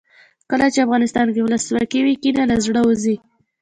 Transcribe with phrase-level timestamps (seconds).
[0.49, 3.15] کله چې افغانستان کې ولسواکي وي کینه له زړه وځي.